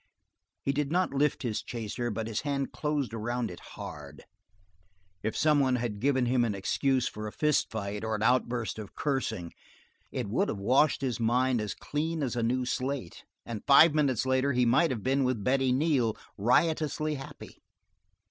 He 0.63 0.71
did 0.73 0.91
not 0.91 1.13
lift 1.13 1.43
his 1.43 1.61
chaser, 1.61 2.09
but 2.09 2.25
his 2.25 2.41
hand 2.41 2.71
closed 2.71 3.13
around 3.13 3.51
it 3.51 3.59
hard. 3.59 4.23
If 5.21 5.37
some 5.37 5.59
one 5.59 5.75
had 5.75 5.99
given 5.99 6.25
him 6.25 6.43
an 6.43 6.55
excuse 6.55 7.07
for 7.07 7.27
a 7.27 7.31
fist 7.31 7.69
fight 7.69 8.03
or 8.03 8.15
an 8.15 8.23
outburst 8.23 8.79
of 8.79 8.95
cursing 8.95 9.53
it 10.11 10.27
would 10.27 10.49
have 10.49 10.57
washed 10.57 11.01
his 11.01 11.19
mind 11.19 11.61
as 11.61 11.75
clean 11.75 12.23
as 12.23 12.35
a 12.35 12.41
new 12.41 12.65
slate, 12.65 13.25
and 13.45 13.61
five 13.67 13.93
minutes 13.93 14.25
later 14.25 14.53
he 14.53 14.65
might 14.65 14.89
have 14.89 15.03
been 15.03 15.23
with 15.23 15.43
Betty 15.43 15.71
Neal, 15.71 16.15
riotously 16.35 17.13
happy. 17.17 17.59